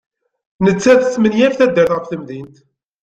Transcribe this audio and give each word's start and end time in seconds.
Nettat 0.65 0.99
tesmenyaf 1.03 1.53
taddart 1.55 1.93
ɣef 1.95 2.05
temdint. 2.07 2.55